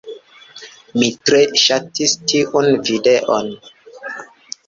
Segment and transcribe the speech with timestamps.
[1.01, 3.51] Mi tre ŝatis tiun videon.